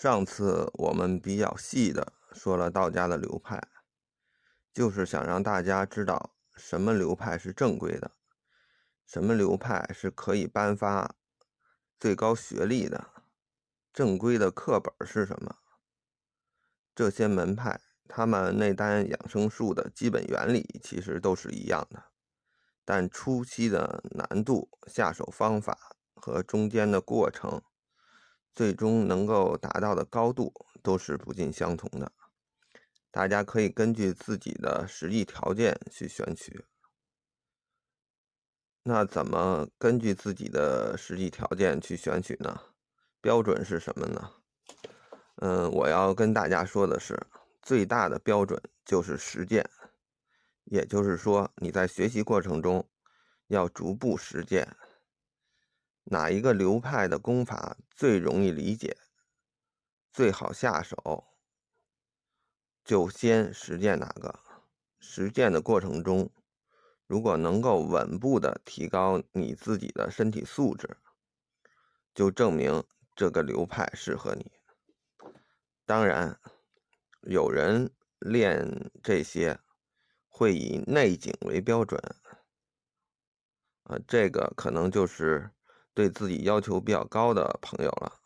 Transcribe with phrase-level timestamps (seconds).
[0.00, 3.60] 上次我们比较细的说了道家的流派，
[4.72, 8.12] 就是想让大家知道什么流派是正规的，
[9.04, 11.16] 什么流派是可以颁发
[11.98, 13.10] 最高学历的，
[13.92, 15.56] 正规的课本是什么。
[16.94, 22.04] 这些门派他们内丹养生术的基本原理其实都是一样的，
[22.84, 27.60] 但初期的难度、下手方法和中间的过程。
[28.58, 32.10] 最终能够达到的高度都是不尽相同的，
[33.08, 36.64] 大家可以根据自己的实际条件去选取。
[38.82, 42.60] 那怎么根据自己的实际条件去选取呢？
[43.20, 44.32] 标准是什么呢？
[45.36, 47.16] 嗯，我要跟大家说的是，
[47.62, 49.70] 最大的标准就是实践，
[50.64, 52.84] 也就是说你在学习过程中
[53.46, 54.76] 要逐步实践。
[56.10, 58.96] 哪一个流派的功法最容易理解、
[60.10, 61.26] 最好下手，
[62.82, 64.40] 就先实践哪个。
[64.98, 66.30] 实践的过程中，
[67.06, 70.96] 如果能够稳步的提高你自己的身体素质，
[72.14, 72.82] 就证明
[73.14, 74.50] 这个流派适合你。
[75.84, 76.40] 当然，
[77.20, 79.60] 有人练这些
[80.26, 82.02] 会以内景为标准，
[83.82, 85.50] 啊，这个可能就是。
[85.98, 88.20] 对自己要求比较高的朋友了，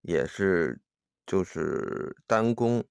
[0.00, 0.82] 也是
[1.24, 2.84] 就是单攻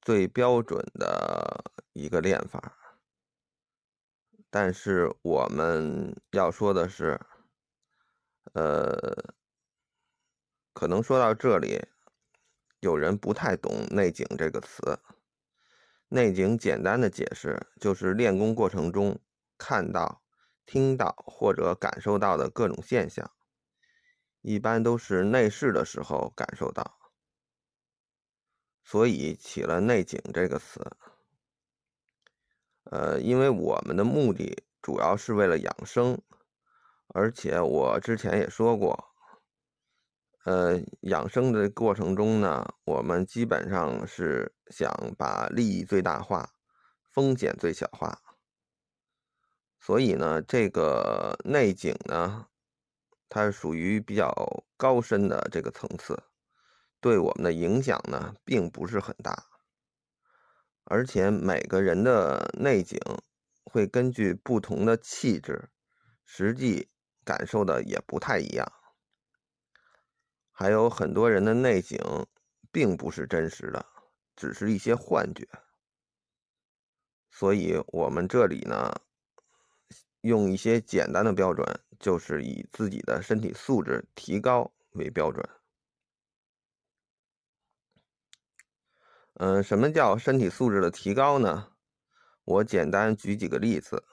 [0.00, 2.78] 最标准的一个练法。
[4.48, 7.20] 但是我们要说的是，
[8.52, 9.34] 呃，
[10.72, 11.84] 可能说到这里，
[12.78, 15.00] 有人不太懂“内景”这个词。
[16.06, 19.18] 内景简单的解释就是练功过程中
[19.58, 20.21] 看到。
[20.64, 23.30] 听到或者感受到的各种现象，
[24.40, 26.98] 一般都是内视的时候感受到，
[28.82, 30.96] 所以起了“内景”这个词。
[32.84, 36.20] 呃，因为我们的目的主要是为了养生，
[37.08, 39.12] 而且我之前也说过，
[40.44, 46.54] 呃，养生的过程中呢，我们基本上是想把利益最大化，
[47.12, 48.20] 风险最小化。
[49.84, 52.46] 所以呢，这个内景呢，
[53.28, 54.32] 它是属于比较
[54.76, 56.22] 高深的这个层次，
[57.00, 59.44] 对我们的影响呢，并不是很大。
[60.84, 62.96] 而且每个人的内景
[63.64, 65.68] 会根据不同的气质，
[66.24, 66.88] 实际
[67.24, 68.72] 感受的也不太一样。
[70.52, 71.98] 还有很多人的内景
[72.70, 73.84] 并不是真实的，
[74.36, 75.48] 只是一些幻觉。
[77.32, 78.94] 所以我们这里呢。
[80.22, 81.64] 用一些简单的标准，
[82.00, 85.48] 就是以自己的身体素质提高为标准。
[89.34, 91.72] 嗯，什么叫身体素质的提高呢？
[92.44, 94.04] 我简单举几个例子。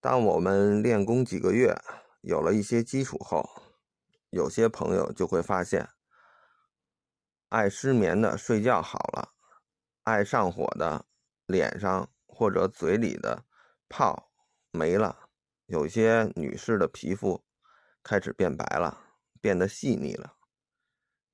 [0.00, 1.76] 当我们练功几个月，
[2.22, 3.48] 有了一些基础后，
[4.30, 5.88] 有些朋友就会发现，
[7.50, 9.32] 爱失眠的睡觉好了，
[10.02, 11.06] 爱上火的
[11.46, 13.44] 脸上或者嘴里的
[13.88, 14.31] 泡。
[14.74, 15.28] 没了，
[15.66, 17.44] 有些女士的皮肤
[18.02, 19.04] 开始变白了，
[19.38, 20.34] 变得细腻了，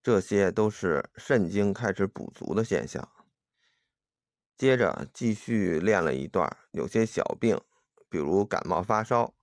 [0.02, 3.08] 这些都是肾精开始补足的现象。
[4.56, 7.60] 接着继续练了一段，有些小病，
[8.08, 9.36] 比如感冒发烧，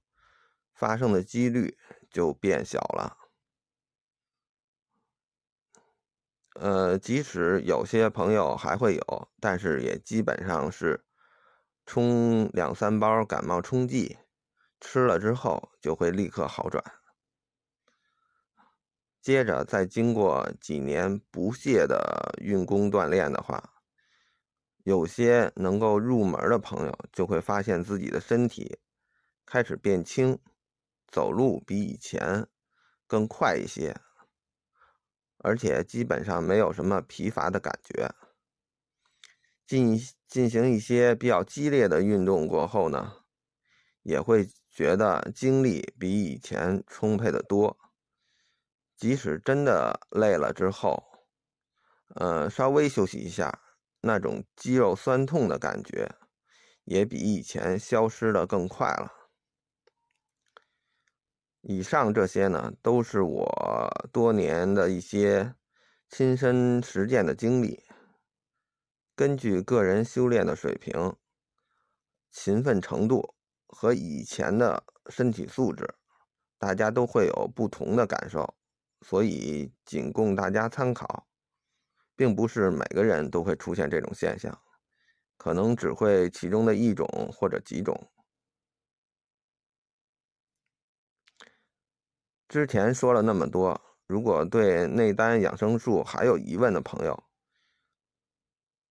[0.73, 1.78] 发生的几率
[2.11, 3.17] 就变小了。
[6.55, 11.05] 呃，即使有些朋友还会有，但是也基本上是。
[11.85, 14.18] 冲两三包感冒冲剂，
[14.81, 16.84] 吃了之后就会立刻好转。
[19.22, 23.73] 接着再经过几年不懈的运功锻炼的话，
[24.84, 28.79] 有些能够入门的朋友就会发现自己的身体
[29.46, 30.40] 开始变轻，
[31.07, 32.47] 走路比以前
[33.07, 33.96] 更快一些，
[35.40, 38.14] 而且基本上没有什么疲乏的感觉。
[39.66, 43.13] 进进行一些比较激烈的运动过后呢，
[44.03, 47.77] 也会觉得精力比以前充沛的多。
[48.97, 51.03] 即使真的累了之后，
[52.16, 53.61] 呃，稍微休息一下，
[54.01, 56.09] 那种肌肉酸痛的感觉
[56.85, 59.11] 也比以前消失的更快了。
[61.61, 65.55] 以上这些呢，都是我多年的一些
[66.09, 67.84] 亲身实践的经历。
[69.16, 71.16] 根据个人修炼的水平、
[72.32, 73.34] 勤奋程度
[73.66, 75.96] 和以前的身体素质，
[76.58, 78.56] 大家都会有不同的感受，
[79.02, 81.28] 所以仅供大家参考，
[82.14, 84.62] 并不是每个人都会出现这种现象，
[85.38, 88.12] 可能只会其中的一种或者几种。
[92.50, 97.24] 之前说了那么多，如果对内丹养生术还有疑问的朋友，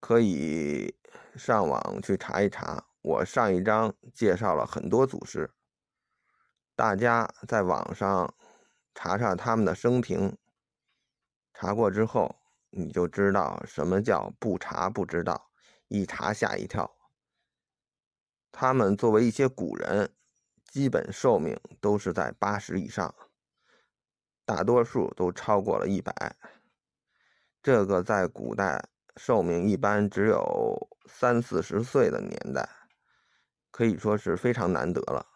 [0.04, 0.94] 可以
[1.34, 2.84] 上网去查一查。
[3.00, 5.50] 我上一章介绍了很多祖师，
[6.76, 8.34] 大家在网上。
[8.94, 10.36] 查查他们的生平，
[11.54, 12.36] 查过之后，
[12.68, 15.50] 你就知道什么叫不查不知道，
[15.88, 16.94] 一查吓一跳。
[18.52, 20.14] 他们作为一些古人，
[20.66, 23.12] 基本寿命都是在八十以上，
[24.44, 26.36] 大多数都超过了一百。
[27.62, 32.68] 这个在古代寿命一般只有三四十岁的年代，
[33.70, 35.26] 可以说是非常难得了。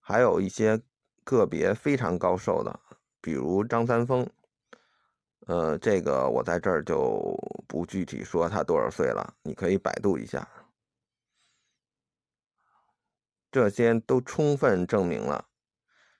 [0.00, 0.82] 还有一些。
[1.24, 2.80] 个别非常高寿的，
[3.20, 4.26] 比如张三丰，
[5.40, 7.36] 呃，这个我在这儿就
[7.66, 10.48] 不具体说他多少岁了，你可以百度一下。
[13.52, 15.50] 这些都充分证明了，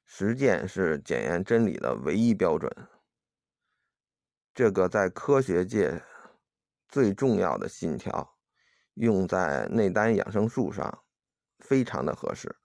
[0.04, 2.70] 实践是检验真理的唯一标准。
[4.54, 6.02] 这个在科学界
[6.88, 8.37] 最重要的信条，
[8.94, 11.05] 用在内丹养生术上，
[11.58, 12.56] 非常的合适。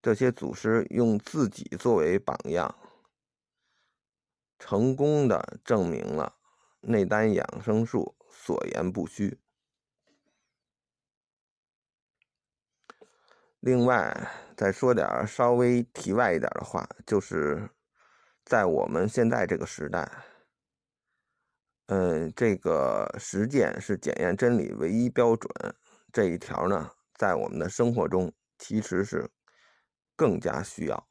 [0.00, 2.74] 这些祖师用自己作为榜样，
[4.58, 6.36] 成功的证明了
[6.80, 9.38] 内丹养生术所言不虚。
[13.60, 17.70] 另外，再说点稍微题外一点的话，就是
[18.44, 20.10] 在我们现在这个时代，
[21.86, 25.50] 嗯，这个实践是检验真理唯一标准
[26.12, 29.30] 这一条呢，在我们的生活中其实是。
[30.14, 31.08] 更加需要，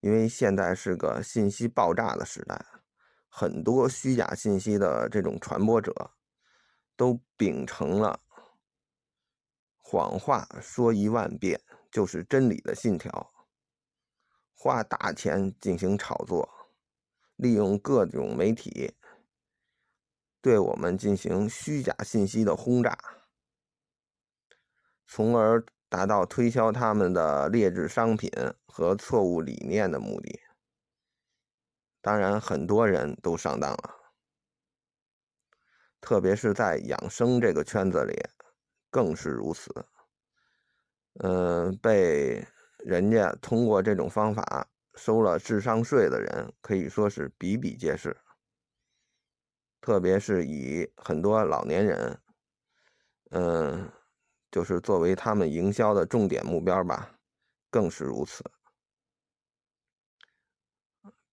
[0.00, 2.64] 因为现在是个信息爆炸的时代，
[3.28, 6.12] 很多虚假信息的这种传播者，
[6.96, 8.20] 都秉承了
[9.76, 11.60] “谎话说一万遍
[11.90, 13.32] 就是真理”的信条，
[14.54, 16.48] 花大钱进行炒作，
[17.34, 18.94] 利用各种媒体
[20.46, 22.96] 对我们进行虚假信息的轰炸，
[25.04, 25.66] 从而。
[25.88, 28.28] 达到推销他们的劣质商品
[28.66, 30.40] 和错误理念的目的。
[32.02, 33.94] 当然，很多人都上当了，
[36.00, 38.20] 特别是在养生这个圈子里，
[38.90, 39.72] 更是如此。
[41.20, 42.44] 嗯，被
[42.80, 48.14] 人家通过这种方法收了智商税的人，可以说是比比皆是。
[49.86, 52.18] 特别是以很多老年人，
[53.30, 53.88] 嗯。
[54.50, 57.10] 就是作为他们营销的重点目标吧，
[57.70, 58.42] 更是如此。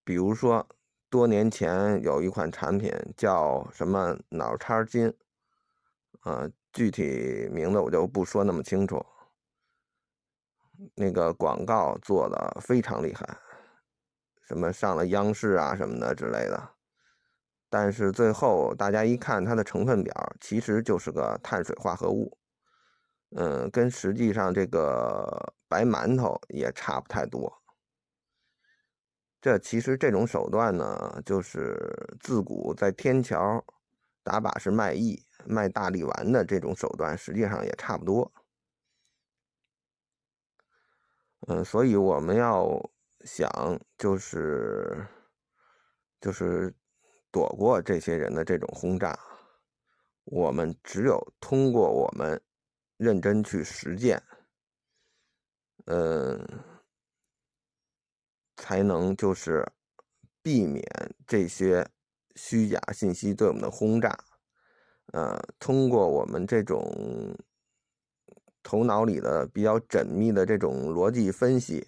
[0.04, 0.68] 比如说，
[1.10, 5.14] 多年前有一款产品叫什么脑叉金，
[6.22, 9.06] 啊，具体名字我就不说那么清楚。
[10.96, 13.38] 那个广告做的非常厉害，
[14.42, 16.73] 什么上了央视啊什么的之类的。
[17.74, 22.38] 但是最后大家一看它的成分表，其实就是个碳水化合物。
[23.36, 27.52] 嗯，跟实际上这个白馒头也差不太多。
[29.42, 33.66] 这其实这种手段呢，就是自古在天桥
[34.22, 38.32] 打把式卖艺、卖大力丸的这种手段，实际上也差不多。
[41.48, 42.88] 嗯，所以我们要
[43.26, 43.50] 想，
[43.98, 45.08] 就是
[46.22, 46.72] 就是
[47.34, 49.20] 躲过这些人的这种轰炸，
[50.24, 52.42] 我们只有通过我们。
[52.98, 54.22] 认真去实践，
[55.88, 56.40] 嗯，
[58.56, 59.68] 才能就是
[60.42, 60.86] 避免
[61.28, 61.86] 这些
[62.36, 64.18] 虚假信息对我们的轰炸。
[65.12, 67.36] 呃，通过我们这种
[68.62, 71.86] 头脑里的比较缜密的这种逻辑分析，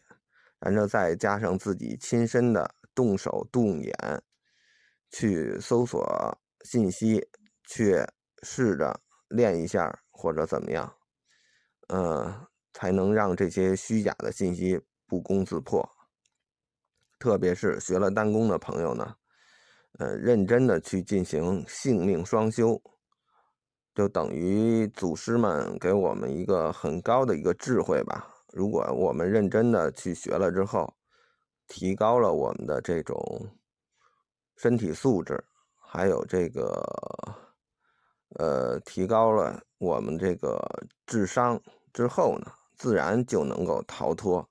[0.60, 3.94] 然后再加上自己亲身的动手动眼
[5.12, 7.27] 去搜索信息，
[7.67, 8.05] 去
[8.43, 10.93] 试着练一下或者怎么样。
[11.88, 15.88] 呃，才能让这些虚假的信息不攻自破。
[17.19, 19.15] 特别是学了丹功的朋友呢，
[20.00, 22.81] 呃，认真的去进行性命双修，
[23.93, 28.33] 就等于祖师们给我们一个很高的一个智慧吧。
[28.51, 30.93] 如果我们认真的去学了之后，
[31.67, 33.15] 提高了我们的这种
[34.55, 35.43] 身体素质，
[35.75, 36.81] 还有这个，
[38.38, 40.59] 呃，提高了我们这个
[41.05, 41.62] 智商。
[41.93, 44.50] 之后呢，自然就能够逃脱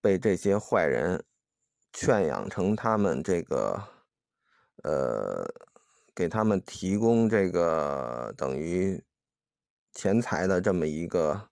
[0.00, 1.24] 被这些坏人
[1.92, 3.82] 劝养成他们这个，
[4.82, 5.46] 呃，
[6.14, 9.02] 给他们提供这个等于
[9.92, 11.48] 钱财的这么一个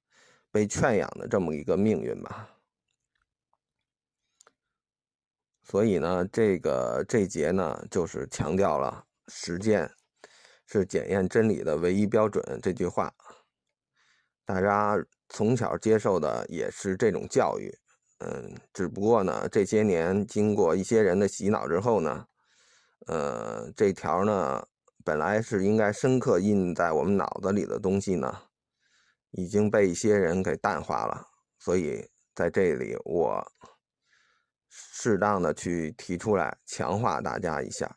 [0.50, 2.50] 被劝养的这么一个命运吧。
[5.70, 9.90] 所以呢，这个这节呢，就是强调了实践
[10.64, 13.12] 是检验真理的唯一标准这句话。
[14.46, 14.96] 大家
[15.28, 17.70] 从小接受的也是这种教育，
[18.20, 22.26] 嗯，只不过呢，这些年经过一些人的洗脑之后呢，
[23.06, 24.66] 呃，这条呢，
[25.04, 28.34] 本来是应该深刻印在我们脑子里的东西呢，
[29.32, 31.26] 已经被一些人给淡化了。
[31.58, 33.46] 所以在这里我。
[34.70, 37.90] 适当的去提出来，强化大家一下。